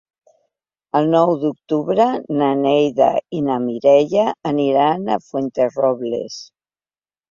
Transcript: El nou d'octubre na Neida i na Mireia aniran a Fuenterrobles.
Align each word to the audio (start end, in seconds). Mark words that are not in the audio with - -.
El 0.99 1.09
nou 1.15 1.33
d'octubre 1.43 2.09
na 2.41 2.49
Neida 2.63 3.11
i 3.41 3.45
na 3.51 3.61
Mireia 3.69 4.27
aniran 4.57 5.09
a 5.09 5.23
Fuenterrobles. 5.31 6.45